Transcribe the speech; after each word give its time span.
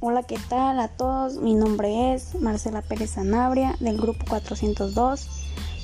Hola, 0.00 0.22
¿qué 0.22 0.38
tal 0.48 0.78
a 0.78 0.86
todos? 0.86 1.38
Mi 1.38 1.54
nombre 1.54 2.14
es 2.14 2.36
Marcela 2.36 2.82
Pérez 2.82 3.10
Sanabria 3.10 3.74
del 3.80 3.96
grupo 3.96 4.24
402, 4.28 5.26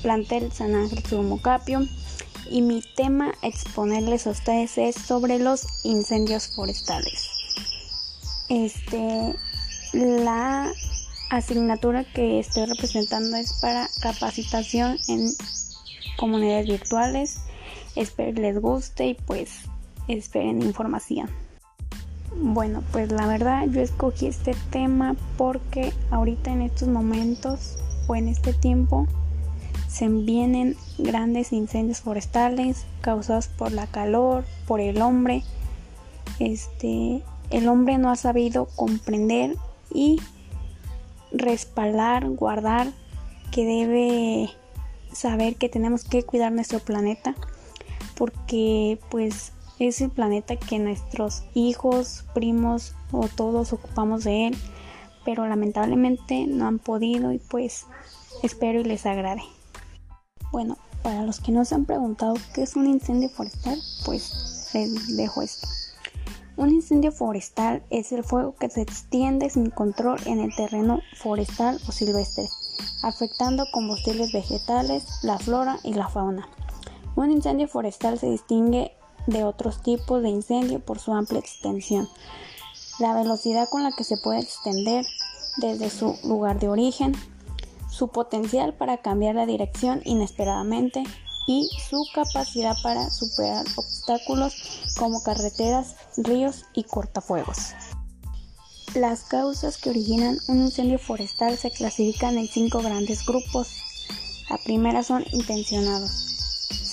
plantel 0.03 0.53
San 0.53 0.73
Ángel 0.73 1.03
Surmocapio 1.03 1.85
y 2.49 2.61
mi 2.61 2.81
tema 2.95 3.33
exponerles 3.41 4.25
a 4.25 4.29
ustedes 4.29 4.77
es 4.77 4.95
sobre 4.95 5.37
los 5.37 5.67
incendios 5.83 6.47
forestales. 6.55 7.29
Este, 8.47 9.35
la 9.91 10.71
asignatura 11.29 12.05
que 12.05 12.39
estoy 12.39 12.67
representando 12.67 13.35
es 13.35 13.51
para 13.59 13.89
capacitación 14.01 14.97
en 15.09 15.33
comunidades 16.15 16.67
virtuales. 16.67 17.39
Espero 17.97 18.41
les 18.41 18.61
guste 18.61 19.07
y 19.07 19.13
pues 19.15 19.51
esperen 20.07 20.61
información. 20.61 21.29
Bueno, 22.37 22.83
pues 22.91 23.11
la 23.11 23.27
verdad 23.27 23.65
yo 23.69 23.81
escogí 23.81 24.27
este 24.27 24.55
tema 24.69 25.15
porque 25.37 25.93
ahorita 26.11 26.51
en 26.51 26.61
estos 26.61 26.89
momentos 26.89 27.77
o 28.07 28.15
en 28.15 28.27
este 28.27 28.53
tiempo 28.53 29.07
se 29.87 30.09
vienen 30.09 30.75
grandes 30.97 31.53
incendios 31.53 32.01
forestales 32.01 32.85
causados 32.99 33.47
por 33.47 33.71
la 33.71 33.87
calor, 33.87 34.43
por 34.67 34.81
el 34.81 35.01
hombre. 35.01 35.43
Este, 36.39 37.23
el 37.51 37.67
hombre 37.69 37.97
no 37.97 38.11
ha 38.11 38.17
sabido 38.17 38.65
comprender 38.75 39.55
y 39.93 40.19
respaldar, 41.31 42.27
guardar 42.29 42.87
que 43.51 43.65
debe 43.65 44.49
saber 45.13 45.55
que 45.55 45.69
tenemos 45.69 46.03
que 46.03 46.23
cuidar 46.23 46.51
nuestro 46.51 46.79
planeta 46.79 47.33
porque 48.15 48.99
pues 49.09 49.53
es 49.79 50.01
el 50.01 50.09
planeta 50.09 50.55
que 50.55 50.79
nuestros 50.79 51.43
hijos, 51.53 52.25
primos 52.33 52.95
o 53.11 53.27
todos 53.27 53.73
ocupamos 53.73 54.23
de 54.23 54.47
él, 54.47 54.57
pero 55.25 55.47
lamentablemente 55.47 56.45
no 56.47 56.67
han 56.67 56.79
podido 56.79 57.31
y 57.31 57.39
pues 57.39 57.85
espero 58.43 58.79
y 58.79 58.83
les 58.83 59.05
agrade. 59.05 59.41
Bueno, 60.51 60.77
para 61.03 61.23
los 61.23 61.39
que 61.39 61.51
no 61.51 61.65
se 61.65 61.75
han 61.75 61.85
preguntado 61.85 62.35
qué 62.53 62.63
es 62.63 62.75
un 62.75 62.87
incendio 62.87 63.29
forestal, 63.29 63.79
pues 64.05 64.69
les 64.73 65.17
dejo 65.17 65.41
esto. 65.41 65.67
Un 66.57 66.69
incendio 66.69 67.11
forestal 67.11 67.83
es 67.89 68.13
el 68.13 68.23
fuego 68.23 68.55
que 68.55 68.69
se 68.69 68.81
extiende 68.81 69.49
sin 69.49 69.69
control 69.69 70.19
en 70.25 70.39
el 70.39 70.55
terreno 70.55 71.01
forestal 71.17 71.81
o 71.87 71.91
silvestre, 71.91 72.45
afectando 73.03 73.65
combustibles 73.73 74.31
vegetales, 74.31 75.03
la 75.21 75.37
flora 75.37 75.79
y 75.83 75.93
la 75.93 76.07
fauna. 76.07 76.47
Un 77.17 77.31
incendio 77.31 77.67
forestal 77.67 78.17
se 78.17 78.29
distingue 78.29 78.93
de 79.27 79.43
otros 79.43 79.81
tipos 79.81 80.21
de 80.21 80.29
incendio 80.29 80.79
por 80.79 80.99
su 80.99 81.13
amplia 81.13 81.39
extensión, 81.39 82.09
la 82.99 83.13
velocidad 83.13 83.67
con 83.69 83.83
la 83.83 83.91
que 83.91 84.03
se 84.03 84.17
puede 84.17 84.39
extender 84.39 85.05
desde 85.57 85.89
su 85.89 86.17
lugar 86.23 86.59
de 86.59 86.69
origen, 86.69 87.13
su 87.89 88.09
potencial 88.09 88.73
para 88.73 88.97
cambiar 88.97 89.35
la 89.35 89.45
dirección 89.45 90.01
inesperadamente 90.05 91.03
y 91.47 91.69
su 91.89 92.03
capacidad 92.13 92.75
para 92.81 93.09
superar 93.09 93.65
obstáculos 93.75 94.55
como 94.97 95.21
carreteras, 95.23 95.95
ríos 96.17 96.65
y 96.73 96.83
cortafuegos. 96.83 97.73
Las 98.95 99.23
causas 99.23 99.77
que 99.77 99.89
originan 99.89 100.37
un 100.47 100.61
incendio 100.61 100.99
forestal 100.99 101.57
se 101.57 101.69
clasifican 101.71 102.37
en 102.37 102.47
cinco 102.47 102.81
grandes 102.81 103.25
grupos. 103.25 103.67
La 104.49 104.57
primera 104.57 105.03
son 105.03 105.25
intencionados, 105.31 106.24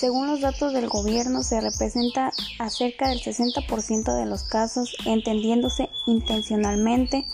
según 0.03 0.27
los 0.27 0.41
datos 0.41 0.73
del 0.73 0.89
gobierno, 0.89 1.45
se 1.45 1.61
representa 1.61 2.33
a 2.59 2.71
cerca 2.71 3.09
del 3.09 3.21
60% 3.21 4.17
de 4.17 4.27
los 4.27 4.43
casos 4.43 4.97
entendiéndose 5.07 5.91
intencionalmente, 6.09 7.25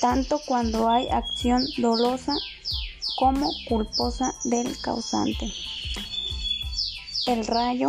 tanto 0.00 0.40
cuando 0.48 0.88
hay 0.88 1.08
acción 1.10 1.64
dolosa 1.78 2.34
como 3.20 3.52
culposa 3.68 4.34
del 4.42 4.76
causante. 4.80 5.46
El 7.28 7.46
rayo 7.46 7.86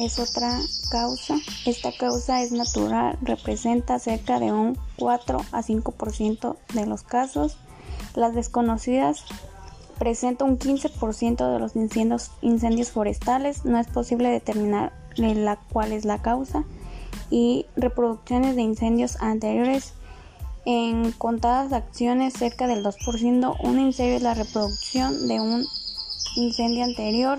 es 0.00 0.18
otra 0.18 0.60
causa. 0.90 1.36
Esta 1.66 1.92
causa 1.96 2.42
es 2.42 2.50
natural, 2.50 3.16
representa 3.22 4.00
cerca 4.00 4.40
de 4.40 4.50
un 4.50 4.76
4 4.96 5.38
a 5.52 5.62
5% 5.62 6.56
de 6.74 6.86
los 6.86 7.04
casos. 7.04 7.58
Las 8.16 8.34
desconocidas 8.34 9.22
presenta 9.98 10.44
un 10.44 10.58
15% 10.58 11.52
de 11.52 11.58
los 11.58 11.76
incendios, 11.76 12.90
forestales. 12.90 13.64
No 13.64 13.78
es 13.78 13.86
posible 13.86 14.28
determinar 14.28 14.92
la, 15.16 15.56
cuál 15.56 15.92
es 15.92 16.04
la 16.04 16.22
causa. 16.22 16.64
Y 17.30 17.66
reproducciones 17.76 18.56
de 18.56 18.62
incendios 18.62 19.16
anteriores. 19.20 19.94
En 20.64 21.12
contadas 21.12 21.72
acciones, 21.72 22.34
cerca 22.34 22.66
del 22.66 22.84
2%, 22.84 23.56
un 23.62 23.78
incendio 23.78 24.16
es 24.16 24.22
la 24.22 24.34
reproducción 24.34 25.28
de 25.28 25.40
un 25.40 25.64
incendio 26.36 26.84
anterior 26.84 27.38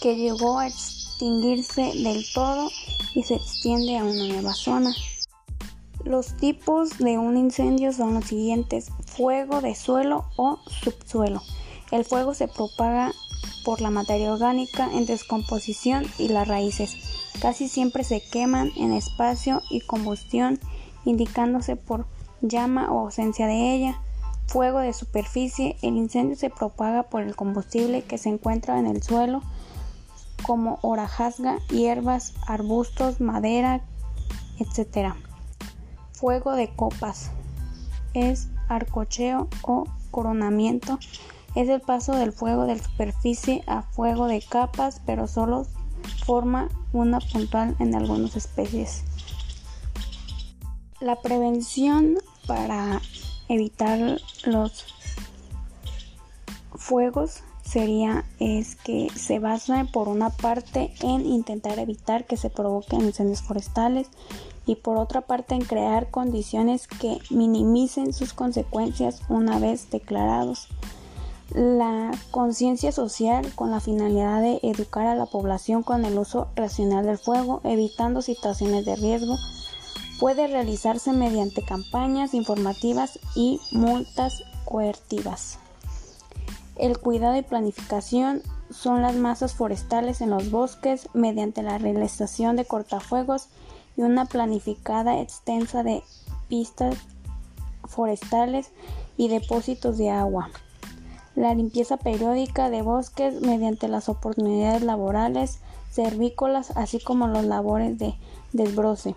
que 0.00 0.16
llegó 0.16 0.58
a 0.58 0.66
extinguirse 0.66 1.92
del 1.94 2.24
todo 2.34 2.70
y 3.14 3.22
se 3.22 3.34
extiende 3.34 3.98
a 3.98 4.04
una 4.04 4.26
nueva 4.26 4.52
zona. 4.54 4.92
Los 6.08 6.38
tipos 6.38 6.96
de 6.96 7.18
un 7.18 7.36
incendio 7.36 7.92
son 7.92 8.14
los 8.14 8.24
siguientes. 8.24 8.90
Fuego 9.04 9.60
de 9.60 9.74
suelo 9.74 10.24
o 10.36 10.58
subsuelo. 10.66 11.42
El 11.90 12.06
fuego 12.06 12.32
se 12.32 12.48
propaga 12.48 13.12
por 13.62 13.82
la 13.82 13.90
materia 13.90 14.32
orgánica 14.32 14.88
en 14.90 15.04
descomposición 15.04 16.06
y 16.16 16.28
las 16.28 16.48
raíces. 16.48 16.96
Casi 17.42 17.68
siempre 17.68 18.04
se 18.04 18.22
queman 18.22 18.70
en 18.78 18.94
espacio 18.94 19.60
y 19.68 19.80
combustión, 19.80 20.58
indicándose 21.04 21.76
por 21.76 22.06
llama 22.40 22.90
o 22.90 23.00
ausencia 23.00 23.46
de 23.46 23.74
ella. 23.74 24.00
Fuego 24.46 24.78
de 24.78 24.94
superficie. 24.94 25.76
El 25.82 25.98
incendio 25.98 26.36
se 26.36 26.48
propaga 26.48 27.02
por 27.02 27.20
el 27.20 27.36
combustible 27.36 28.00
que 28.00 28.16
se 28.16 28.30
encuentra 28.30 28.78
en 28.78 28.86
el 28.86 29.02
suelo, 29.02 29.42
como 30.42 30.78
horajasga, 30.80 31.58
hierbas, 31.68 32.32
arbustos, 32.46 33.20
madera, 33.20 33.82
etc. 34.58 35.27
Fuego 36.18 36.56
de 36.56 36.68
copas 36.74 37.30
es 38.12 38.48
arcocheo 38.68 39.46
o 39.62 39.84
coronamiento. 40.10 40.98
Es 41.54 41.68
el 41.68 41.80
paso 41.80 42.12
del 42.16 42.32
fuego 42.32 42.66
de 42.66 42.76
superficie 42.76 43.62
a 43.68 43.82
fuego 43.82 44.26
de 44.26 44.42
capas, 44.42 45.00
pero 45.06 45.28
solo 45.28 45.64
forma 46.26 46.68
una 46.92 47.20
puntual 47.20 47.76
en 47.78 47.94
algunas 47.94 48.34
especies. 48.34 49.04
La 50.98 51.22
prevención 51.22 52.18
para 52.48 53.00
evitar 53.48 54.20
los 54.44 54.86
fuegos 56.74 57.44
sería 57.68 58.24
es 58.38 58.76
que 58.76 59.08
se 59.14 59.38
basa 59.38 59.86
por 59.92 60.08
una 60.08 60.30
parte 60.30 60.94
en 61.02 61.26
intentar 61.26 61.78
evitar 61.78 62.24
que 62.24 62.38
se 62.38 62.48
provoquen 62.48 63.02
incendios 63.02 63.42
forestales 63.42 64.08
y 64.64 64.76
por 64.76 64.96
otra 64.96 65.20
parte 65.20 65.54
en 65.54 65.64
crear 65.64 66.10
condiciones 66.10 66.88
que 66.88 67.18
minimicen 67.30 68.12
sus 68.12 68.32
consecuencias 68.32 69.20
una 69.28 69.58
vez 69.58 69.90
declarados. 69.90 70.68
La 71.50 72.10
conciencia 72.30 72.92
social 72.92 73.54
con 73.54 73.70
la 73.70 73.80
finalidad 73.80 74.40
de 74.40 74.60
educar 74.62 75.06
a 75.06 75.14
la 75.14 75.26
población 75.26 75.82
con 75.82 76.04
el 76.04 76.18
uso 76.18 76.48
racional 76.56 77.06
del 77.06 77.18
fuego, 77.18 77.60
evitando 77.64 78.22
situaciones 78.22 78.84
de 78.84 78.96
riesgo, 78.96 79.36
puede 80.20 80.46
realizarse 80.46 81.12
mediante 81.12 81.62
campañas 81.62 82.34
informativas 82.34 83.18
y 83.34 83.60
multas 83.72 84.42
coertivas. 84.64 85.58
El 86.78 86.98
cuidado 86.98 87.36
y 87.36 87.42
planificación 87.42 88.42
son 88.70 89.02
las 89.02 89.16
masas 89.16 89.52
forestales 89.52 90.20
en 90.20 90.30
los 90.30 90.50
bosques 90.52 91.08
mediante 91.12 91.62
la 91.64 91.78
realización 91.78 92.54
de 92.54 92.64
cortafuegos 92.64 93.48
y 93.96 94.02
una 94.02 94.26
planificada 94.26 95.20
extensa 95.20 95.82
de 95.82 96.04
pistas 96.48 96.96
forestales 97.84 98.70
y 99.16 99.28
depósitos 99.28 99.98
de 99.98 100.10
agua. 100.10 100.50
La 101.34 101.52
limpieza 101.54 101.96
periódica 101.96 102.70
de 102.70 102.82
bosques 102.82 103.40
mediante 103.40 103.88
las 103.88 104.08
oportunidades 104.08 104.82
laborales, 104.82 105.58
cervícolas, 105.90 106.76
así 106.76 107.00
como 107.00 107.26
los 107.26 107.44
labores 107.44 107.98
de 107.98 108.14
desbroce. 108.52 109.16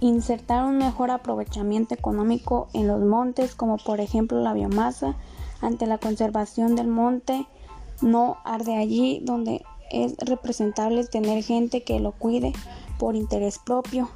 Insertar 0.00 0.64
un 0.64 0.78
mejor 0.78 1.10
aprovechamiento 1.10 1.94
económico 1.94 2.68
en 2.72 2.88
los 2.88 3.00
montes, 3.00 3.54
como 3.54 3.76
por 3.76 4.00
ejemplo 4.00 4.40
la 4.40 4.52
biomasa, 4.52 5.14
ante 5.62 5.86
la 5.86 5.98
conservación 5.98 6.76
del 6.76 6.88
monte, 6.88 7.46
no 8.02 8.36
arde 8.44 8.76
allí 8.76 9.20
donde 9.24 9.62
es 9.90 10.16
representable 10.18 11.04
tener 11.06 11.42
gente 11.42 11.82
que 11.82 12.00
lo 12.00 12.12
cuide 12.12 12.52
por 12.98 13.16
interés 13.16 13.58
propio. 13.58 14.10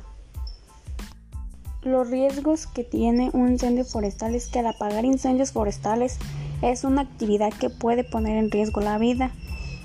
Los 1.82 2.10
riesgos 2.10 2.66
que 2.66 2.82
tiene 2.82 3.30
un 3.32 3.48
incendio 3.48 3.84
forestal 3.84 4.34
es 4.34 4.48
que 4.48 4.58
al 4.58 4.66
apagar 4.66 5.04
incendios 5.04 5.52
forestales 5.52 6.18
es 6.62 6.82
una 6.82 7.02
actividad 7.02 7.52
que 7.52 7.70
puede 7.70 8.02
poner 8.02 8.36
en 8.38 8.50
riesgo 8.50 8.80
la 8.80 8.98
vida. 8.98 9.30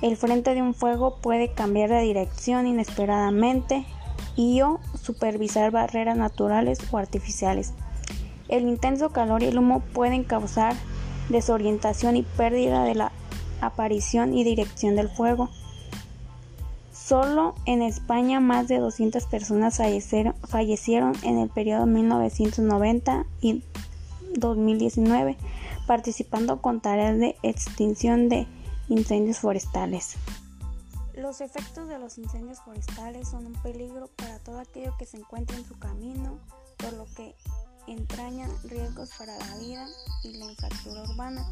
El 0.02 0.18
frente 0.18 0.56
de 0.56 0.64
un 0.64 0.74
fuego 0.74 1.18
puede 1.22 1.54
cambiar 1.54 1.90
de 1.90 2.02
dirección 2.02 2.66
inesperadamente 2.66 3.86
y 4.36 4.62
o 4.62 4.80
supervisar 5.00 5.70
barreras 5.70 6.18
naturales 6.18 6.80
o 6.92 6.98
artificiales. 6.98 7.74
El 8.48 8.68
intenso 8.68 9.12
calor 9.12 9.44
y 9.44 9.48
el 9.48 9.58
humo 9.60 9.82
pueden 9.94 10.24
causar 10.24 10.76
desorientación 11.32 12.16
y 12.18 12.24
pérdida 12.24 12.84
de 12.84 12.96
la 12.96 13.12
aparición 13.62 14.34
y 14.38 14.44
dirección 14.44 14.96
del 14.96 15.10
fuego. 15.10 15.50
Solo 16.94 17.56
en 17.66 17.82
España 17.82 18.40
más 18.40 18.68
de 18.68 18.80
200 18.80 19.26
personas 19.26 19.78
fallecieron 20.48 21.14
en 21.24 21.40
el 21.40 21.50
periodo 21.50 21.86
1990 21.86 23.26
y 23.42 23.64
2019 24.36 25.38
participando 25.88 26.62
con 26.62 26.80
tareas 26.80 27.18
de 27.18 27.36
extinción 27.44 28.30
de 28.30 28.48
incendios 28.88 29.40
forestales. 29.40 30.16
Los 31.14 31.42
efectos 31.42 31.88
de 31.90 32.00
los 32.00 32.18
incendios 32.18 32.62
forestales 32.62 33.28
son 33.28 33.48
un 33.48 33.54
peligro 33.62 34.08
para 34.16 34.40
todo 34.40 34.60
aquello 34.60 34.96
que 34.98 35.06
se 35.06 35.18
encuentre 35.18 35.58
en 35.58 35.66
su 35.66 35.78
camino, 35.78 36.40
por 36.78 36.94
lo 36.94 37.06
que 37.16 37.36
entrañan 37.88 38.52
riesgos 38.64 39.10
para 39.18 39.38
la 39.38 39.58
vida 39.58 39.88
y 40.24 40.34
la 40.34 40.46
infraestructura 40.46 41.04
urbana. 41.04 41.50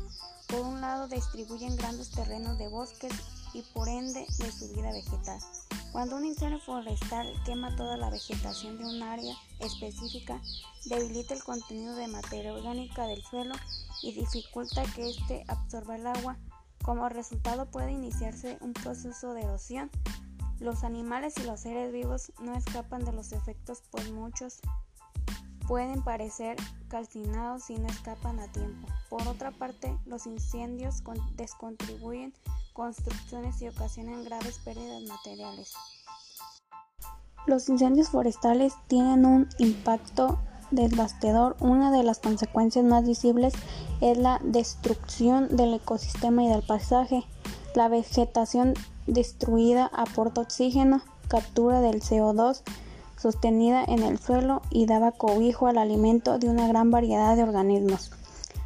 Por 0.47 0.61
un 0.61 0.81
lado, 0.81 1.07
distribuyen 1.07 1.75
grandes 1.75 2.11
terrenos 2.11 2.57
de 2.57 2.67
bosques 2.67 3.13
y 3.53 3.61
por 3.73 3.87
ende 3.87 4.25
de 4.37 4.51
su 4.51 4.67
vida 4.69 4.91
vegetal. 4.91 5.39
Cuando 5.91 6.17
un 6.17 6.25
incendio 6.25 6.59
forestal 6.59 7.33
quema 7.45 7.75
toda 7.75 7.97
la 7.97 8.09
vegetación 8.09 8.77
de 8.77 8.85
un 8.85 9.01
área 9.01 9.35
específica, 9.59 10.39
debilita 10.85 11.33
el 11.33 11.43
contenido 11.43 11.95
de 11.95 12.07
materia 12.07 12.53
orgánica 12.53 13.07
del 13.07 13.23
suelo 13.23 13.55
y 14.03 14.13
dificulta 14.13 14.83
que 14.95 15.09
éste 15.09 15.45
absorba 15.47 15.95
el 15.95 16.07
agua. 16.07 16.37
Como 16.83 17.09
resultado 17.09 17.69
puede 17.71 17.91
iniciarse 17.91 18.57
un 18.61 18.73
proceso 18.73 19.33
de 19.33 19.41
erosión. 19.41 19.89
Los 20.59 20.83
animales 20.83 21.35
y 21.37 21.43
los 21.43 21.61
seres 21.61 21.91
vivos 21.91 22.31
no 22.39 22.55
escapan 22.55 23.03
de 23.03 23.13
los 23.13 23.31
efectos, 23.31 23.81
pues 23.91 24.11
muchos 24.11 24.59
pueden 25.69 26.01
parecer 26.01 26.57
calcinados 26.87 27.69
y 27.69 27.77
no 27.77 27.87
escapan 27.87 28.39
a 28.39 28.51
tiempo. 28.51 28.87
Por 29.07 29.27
otra 29.27 29.51
parte, 29.51 29.95
los 30.07 30.25
incendios 30.25 31.03
descontribuyen 31.37 32.33
construcciones 32.73 33.61
y 33.61 33.67
ocasionan 33.67 34.23
graves 34.23 34.59
pérdidas 34.65 35.03
materiales. 35.03 35.73
Los 37.45 37.69
incendios 37.69 38.09
forestales 38.09 38.73
tienen 38.87 39.27
un 39.27 39.47
impacto 39.59 40.39
devastador. 40.71 41.55
Una 41.59 41.91
de 41.91 42.01
las 42.01 42.17
consecuencias 42.17 42.83
más 42.83 43.05
visibles 43.07 43.53
es 44.01 44.17
la 44.17 44.39
destrucción 44.43 45.55
del 45.55 45.75
ecosistema 45.75 46.43
y 46.43 46.47
del 46.49 46.63
paisaje. 46.63 47.25
La 47.75 47.89
vegetación 47.89 48.73
destruida 49.05 49.91
aporta 49.93 50.41
oxígeno, 50.41 51.03
captura 51.27 51.79
del 51.79 52.01
CO2, 52.01 52.63
sostenida 53.21 53.83
en 53.83 54.03
el 54.03 54.19
suelo 54.19 54.61
y 54.69 54.85
daba 54.85 55.11
cobijo 55.11 55.67
al 55.67 55.77
alimento 55.77 56.39
de 56.39 56.49
una 56.49 56.67
gran 56.67 56.89
variedad 56.91 57.35
de 57.35 57.43
organismos. 57.43 58.11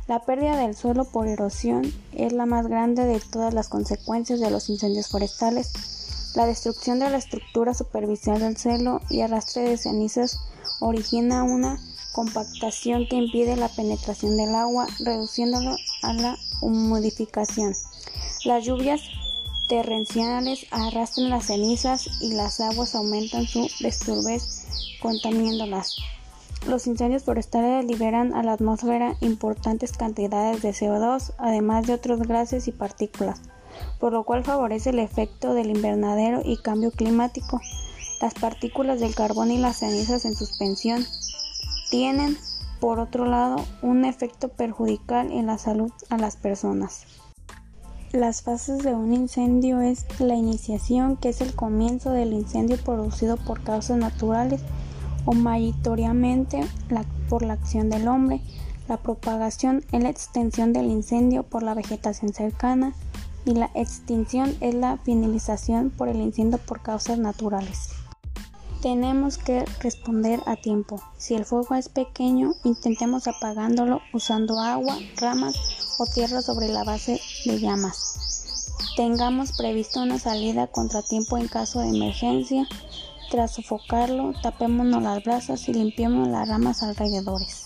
La 0.08 0.20
pérdida 0.20 0.58
del 0.58 0.76
suelo 0.76 1.06
por 1.06 1.28
erosión 1.28 1.84
es 2.12 2.34
la 2.34 2.46
más 2.46 2.68
grande 2.68 3.06
de 3.06 3.20
todas 3.20 3.54
las 3.54 3.70
consecuencias 3.70 4.40
de 4.40 4.52
los 4.52 4.70
incendios 4.70 5.08
forestales. 5.08 6.34
La 6.36 6.46
destrucción 6.46 7.00
de 7.00 7.10
la 7.10 7.18
estructura 7.18 7.74
superficial 7.74 8.40
del 8.40 8.58
suelo 8.58 9.00
y 9.10 9.22
arrastre 9.22 9.62
de 9.64 9.78
cenizas 9.78 10.40
origina 10.82 11.44
una 11.44 11.80
compactación 12.12 13.08
que 13.08 13.16
impide 13.16 13.56
la 13.56 13.70
penetración 13.70 14.38
del 14.38 14.54
agua, 14.56 14.88
reduciéndolo 15.00 15.76
a 16.04 16.14
la 16.14 16.38
humidificación. 16.62 17.74
Las 18.46 18.66
lluvias 18.66 19.02
torrenciales 19.68 20.66
arrastran 20.72 21.30
las 21.30 21.46
cenizas 21.46 22.10
y 22.20 22.34
las 22.34 22.60
aguas 22.60 22.96
aumentan 22.96 23.48
su 23.48 23.70
disturbez 23.80 24.66
contaminándolas. 25.02 25.98
Los 26.68 26.88
incendios 26.88 27.24
forestales 27.24 27.86
liberan 27.86 28.34
a 28.34 28.44
la 28.44 28.54
atmósfera 28.54 29.16
importantes 29.20 29.92
cantidades 29.92 30.62
de 30.62 30.70
CO2, 30.70 31.34
además 31.38 31.86
de 31.88 31.94
otros 31.94 32.22
gases 32.22 32.68
y 32.68 32.72
partículas, 32.72 33.42
por 34.00 34.14
lo 34.14 34.24
cual 34.24 34.46
favorece 34.46 34.92
el 34.92 35.00
efecto 35.00 35.54
del 35.54 35.70
invernadero 35.70 36.42
y 36.44 36.58
cambio 36.58 36.92
climático. 36.92 37.60
Las 38.22 38.34
partículas 38.34 39.02
del 39.02 39.14
carbón 39.14 39.52
y 39.52 39.58
las 39.58 39.80
cenizas 39.80 40.24
en 40.24 40.38
suspensión 40.38 41.06
tienen, 41.90 42.38
por 42.80 43.00
otro 43.00 43.26
lado, 43.26 43.58
un 43.82 44.06
efecto 44.06 44.48
perjudicial 44.48 45.32
en 45.34 45.48
la 45.48 45.58
salud 45.58 45.92
a 46.10 46.18
las 46.18 46.38
personas. 46.38 47.06
Las 48.14 48.44
fases 48.44 48.84
de 48.84 48.94
un 48.94 49.12
incendio 49.12 49.82
es 49.82 50.06
la 50.20 50.36
iniciación, 50.36 51.18
que 51.18 51.30
es 51.30 51.42
el 51.42 51.56
comienzo 51.56 52.12
del 52.12 52.32
incendio 52.32 52.78
producido 52.78 53.38
por 53.38 53.64
causas 53.64 53.98
naturales 53.98 54.62
o 55.26 55.34
mayoritariamente 55.34 56.62
por 57.28 57.42
la 57.42 57.54
acción 57.54 57.90
del 57.90 58.08
hombre. 58.08 58.40
La 58.88 58.98
propagación 58.98 59.84
es 59.92 60.04
la 60.04 60.10
extensión 60.10 60.74
del 60.74 60.92
incendio 60.92 61.42
por 61.42 61.64
la 61.64 61.74
vegetación 61.74 62.36
cercana 62.36 62.94
y 63.46 63.56
la 63.56 63.72
extinción 63.74 64.56
es 64.62 64.76
la 64.76 64.98
finalización 64.98 65.90
por 65.90 66.08
el 66.08 66.18
incendio 66.18 66.60
por 66.60 66.84
causas 66.84 67.18
naturales. 67.18 67.94
Tenemos 68.84 69.40
que 69.40 69.66
responder 69.80 70.40
a 70.46 70.56
tiempo. 70.56 71.02
Si 71.18 71.34
el 71.34 71.46
fuego 71.46 71.74
es 71.74 71.90
pequeño, 71.90 72.52
intentemos 72.64 73.28
apagándolo 73.28 74.02
usando 74.14 74.60
agua, 74.60 75.00
ramas 75.20 75.83
o 75.98 76.06
tierra 76.06 76.42
sobre 76.42 76.68
la 76.68 76.84
base 76.84 77.20
de 77.46 77.60
llamas. 77.60 78.14
Tengamos 78.96 79.54
previsto 79.54 80.02
una 80.02 80.20
salida 80.20 80.68
contratiempo 80.68 81.38
en 81.38 81.48
caso 81.48 81.80
de 81.80 81.90
emergencia. 81.90 82.68
Tras 83.32 83.56
sofocarlo, 83.56 84.34
tapémonos 84.44 85.02
las 85.02 85.24
brasas 85.24 85.68
y 85.68 85.74
limpiemos 85.74 86.28
las 86.28 86.48
ramas 86.48 86.84
alrededores. 86.84 87.66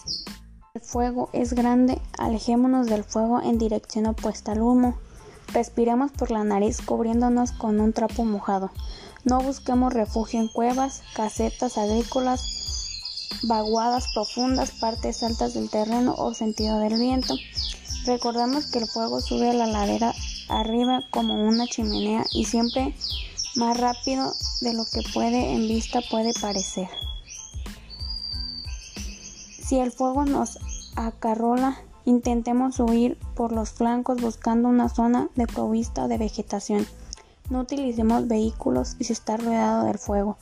El 0.73 0.81
fuego 0.81 1.29
es 1.33 1.53
grande, 1.53 1.99
alejémonos 2.17 2.87
del 2.87 3.03
fuego 3.03 3.41
en 3.41 3.57
dirección 3.57 4.05
opuesta 4.05 4.53
al 4.53 4.61
humo. 4.61 4.97
Respiremos 5.53 6.11
por 6.11 6.31
la 6.31 6.43
nariz 6.43 6.81
cubriéndonos 6.81 7.51
con 7.51 7.79
un 7.79 7.91
trapo 7.91 8.23
mojado. 8.23 8.71
No 9.25 9.41
busquemos 9.41 9.93
refugio 9.93 10.39
en 10.39 10.47
cuevas, 10.47 11.01
casetas 11.15 11.77
agrícolas, 11.77 12.57
vaguadas 13.43 14.05
profundas, 14.13 14.71
partes 14.71 15.23
altas 15.23 15.53
del 15.53 15.69
terreno 15.69 16.15
o 16.17 16.33
sentido 16.33 16.79
del 16.79 16.97
viento. 16.97 17.33
Recordemos 18.07 18.67
que 18.67 18.79
el 18.79 18.87
fuego 18.87 19.19
sube 19.19 19.49
a 19.49 19.53
la 19.53 19.67
ladera 19.67 20.13
arriba 20.47 21.01
como 21.11 21.45
una 21.45 21.67
chimenea 21.67 22.23
y 22.31 22.45
siempre 22.45 22.95
más 23.57 23.77
rápido 23.77 24.31
de 24.61 24.73
lo 24.73 24.85
que 24.85 25.01
puede 25.13 25.51
en 25.53 25.67
vista 25.67 25.99
puede 26.09 26.31
parecer. 26.39 26.87
Si 29.61 29.77
el 29.77 29.91
fuego 29.91 30.23
nos 30.23 30.57
acarrola, 30.95 31.79
intentemos 32.05 32.79
huir 32.79 33.17
por 33.35 33.51
los 33.51 33.71
flancos 33.71 34.21
buscando 34.21 34.69
una 34.69 34.87
zona 34.87 35.27
de 35.35 35.45
provista 35.45 36.07
de 36.07 36.17
vegetación. 36.17 36.87
No 37.49 37.59
utilicemos 37.59 38.25
vehículos 38.29 38.95
si 39.01 39.11
está 39.11 39.35
rodeado 39.35 39.83
del 39.83 39.97
fuego. 39.97 40.37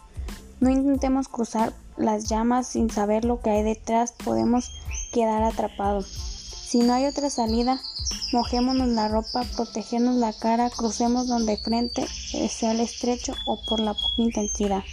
No 0.60 0.70
intentemos 0.70 1.28
cruzar 1.28 1.74
las 1.98 2.30
llamas 2.30 2.68
sin 2.68 2.92
saber 2.92 3.26
lo 3.26 3.42
que 3.42 3.50
hay 3.50 3.64
detrás, 3.64 4.12
podemos 4.12 4.70
quedar 5.12 5.42
atrapados. 5.42 6.45
Si 6.66 6.80
no 6.80 6.94
hay 6.94 7.06
otra 7.06 7.30
salida, 7.30 7.80
mojémonos 8.34 8.88
la 8.88 9.08
ropa, 9.08 9.44
protegernos 9.56 10.16
la 10.16 10.34
cara, 10.34 10.72
crucemos 10.72 11.28
donde 11.28 11.58
frente 11.58 12.08
sea 12.08 12.72
el 12.72 12.80
estrecho 12.80 13.36
o 13.46 13.62
por 13.66 13.80
la 13.80 13.94
poca 13.94 14.22
intensidad. 14.24 14.84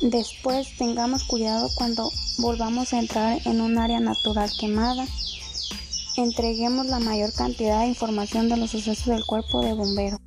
Después 0.00 0.68
tengamos 0.78 1.24
cuidado 1.24 1.68
cuando 1.74 2.10
volvamos 2.38 2.92
a 2.92 3.00
entrar 3.00 3.40
en 3.44 3.60
un 3.60 3.78
área 3.78 4.00
natural 4.00 4.50
quemada. 4.58 5.06
Entreguemos 6.16 6.86
la 6.86 7.00
mayor 7.00 7.32
cantidad 7.32 7.80
de 7.80 7.88
información 7.88 8.48
de 8.48 8.56
los 8.56 8.70
sucesos 8.70 9.06
del 9.06 9.26
cuerpo 9.26 9.60
de 9.60 9.74
bombero. 9.74 10.18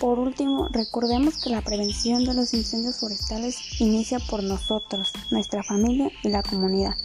Por 0.00 0.18
último, 0.18 0.68
recordemos 0.68 1.38
que 1.38 1.50
la 1.50 1.62
prevención 1.62 2.24
de 2.24 2.34
los 2.34 2.52
incendios 2.54 2.96
forestales 2.96 3.80
inicia 3.80 4.18
por 4.18 4.42
nosotros, 4.42 5.12
nuestra 5.30 5.62
familia 5.62 6.10
y 6.24 6.28
la 6.28 6.42
comunidad. 6.42 6.96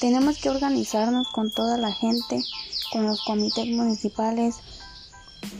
Tenemos 0.00 0.38
que 0.38 0.50
organizarnos 0.50 1.28
con 1.28 1.50
toda 1.50 1.78
la 1.78 1.92
gente, 1.92 2.42
con 2.92 3.06
los 3.06 3.22
comités 3.24 3.66
municipales 3.68 4.56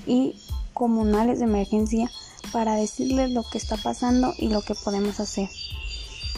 y 0.07 0.37
comunales 0.75 1.39
de 1.39 1.45
emergencia 1.45 2.11
para 2.53 2.75
decirles 2.75 3.31
lo 3.31 3.43
que 3.43 3.59
está 3.59 3.77
pasando 3.77 4.35
y 4.39 4.49
lo 4.49 4.63
que 4.63 4.75
podemos 4.75 5.21
hacer. 5.21 5.49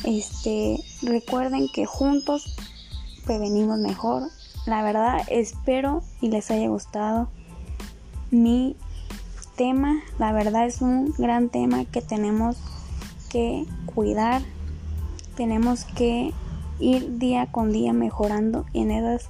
Este, 0.05 0.83
recuerden 1.03 1.69
que 1.73 1.87
juntos 1.87 2.55
prevenimos 3.25 3.79
mejor. 3.79 4.31
La 4.65 4.83
verdad, 4.83 5.21
espero 5.29 6.03
y 6.21 6.29
les 6.29 6.51
haya 6.51 6.69
gustado 6.69 7.29
mi 8.31 8.77
tema, 9.57 10.01
la 10.19 10.33
verdad 10.33 10.67
es 10.67 10.83
un 10.83 11.13
gran 11.19 11.49
tema 11.49 11.85
que 11.85 12.01
tenemos 12.01 12.57
que 13.29 13.67
cuidar, 13.87 14.43
tenemos 15.37 15.85
que 15.85 16.33
ir 16.79 17.19
día 17.19 17.47
con 17.51 17.73
día 17.73 17.93
mejorando 17.93 18.65
en 18.75 18.91
esas 18.91 19.29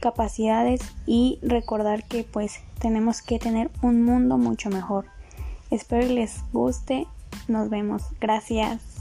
capacidades 0.00 0.80
y 1.06 1.38
recordar 1.42 2.04
que 2.04 2.24
pues 2.24 2.60
tenemos 2.78 3.22
que 3.22 3.38
tener 3.38 3.70
un 3.82 4.02
mundo 4.02 4.38
mucho 4.38 4.70
mejor. 4.70 5.06
Espero 5.70 6.06
que 6.06 6.14
les 6.14 6.42
guste 6.52 7.06
nos 7.48 7.70
vemos. 7.70 8.02
Gracias. 8.20 8.93